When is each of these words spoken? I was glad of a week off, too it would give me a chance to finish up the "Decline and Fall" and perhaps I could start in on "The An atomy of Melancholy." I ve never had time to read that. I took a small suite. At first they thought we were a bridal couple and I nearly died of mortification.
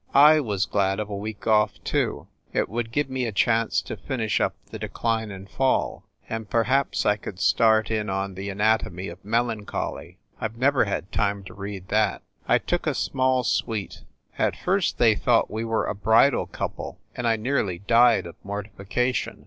I 0.17 0.39
was 0.39 0.65
glad 0.65 0.99
of 0.99 1.11
a 1.11 1.15
week 1.15 1.45
off, 1.45 1.73
too 1.83 2.25
it 2.53 2.69
would 2.69 2.91
give 2.91 3.07
me 3.07 3.27
a 3.27 3.31
chance 3.31 3.83
to 3.83 3.95
finish 3.95 4.41
up 4.41 4.55
the 4.71 4.79
"Decline 4.79 5.29
and 5.29 5.47
Fall" 5.47 6.03
and 6.27 6.49
perhaps 6.49 7.05
I 7.05 7.17
could 7.17 7.39
start 7.39 7.91
in 7.91 8.09
on 8.09 8.33
"The 8.33 8.49
An 8.49 8.61
atomy 8.61 9.09
of 9.09 9.23
Melancholy." 9.23 10.17
I 10.39 10.47
ve 10.47 10.57
never 10.57 10.85
had 10.85 11.11
time 11.11 11.43
to 11.43 11.53
read 11.53 11.89
that. 11.89 12.23
I 12.47 12.57
took 12.57 12.87
a 12.87 12.95
small 12.95 13.43
suite. 13.43 14.01
At 14.39 14.55
first 14.55 14.97
they 14.97 15.13
thought 15.13 15.51
we 15.51 15.63
were 15.63 15.85
a 15.85 15.93
bridal 15.93 16.47
couple 16.47 16.97
and 17.15 17.27
I 17.27 17.35
nearly 17.35 17.77
died 17.77 18.25
of 18.25 18.33
mortification. 18.43 19.39